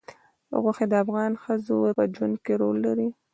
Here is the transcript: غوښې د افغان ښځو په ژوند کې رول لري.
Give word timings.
غوښې 0.61 0.85
د 0.91 0.93
افغان 1.03 1.31
ښځو 1.43 1.77
په 1.97 2.03
ژوند 2.15 2.35
کې 2.45 2.53
رول 2.61 2.77
لري. 2.85 3.09